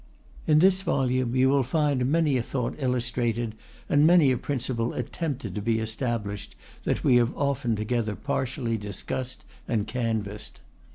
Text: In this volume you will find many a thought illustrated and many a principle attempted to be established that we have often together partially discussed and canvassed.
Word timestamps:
In 0.47 0.57
this 0.57 0.81
volume 0.81 1.35
you 1.35 1.47
will 1.49 1.61
find 1.61 2.07
many 2.11 2.35
a 2.35 2.41
thought 2.41 2.75
illustrated 2.79 3.53
and 3.87 4.03
many 4.07 4.31
a 4.31 4.37
principle 4.39 4.93
attempted 4.95 5.53
to 5.53 5.61
be 5.61 5.77
established 5.77 6.55
that 6.85 7.03
we 7.03 7.17
have 7.17 7.37
often 7.37 7.75
together 7.75 8.15
partially 8.15 8.77
discussed 8.77 9.45
and 9.67 9.85
canvassed. 9.85 10.59